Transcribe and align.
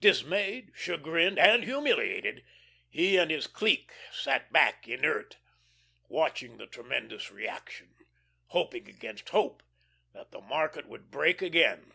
Dismayed, 0.00 0.72
chagrined, 0.74 1.38
and 1.38 1.62
humiliated, 1.62 2.44
he 2.88 3.16
and 3.18 3.30
his 3.30 3.46
clique 3.46 3.92
sat 4.10 4.52
back 4.52 4.88
inert, 4.88 5.36
watching 6.08 6.56
the 6.56 6.66
tremendous 6.66 7.30
reaction, 7.30 7.94
hoping 8.46 8.88
against 8.88 9.28
hope 9.28 9.62
that 10.12 10.32
the 10.32 10.40
market 10.40 10.88
would 10.88 11.12
break 11.12 11.40
again. 11.40 11.92